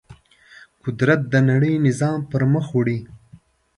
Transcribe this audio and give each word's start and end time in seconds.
قدرت 0.83 1.21
د 1.33 1.35
نړۍ 1.49 1.73
نظام 1.87 2.19
پر 2.31 2.43
مخ 2.53 2.65
وړي. 2.75 2.99